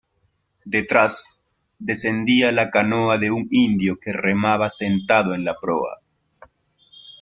[0.65, 1.37] detrás,
[1.77, 6.01] descendía la canoa de un indio que remaba sentado en la proa.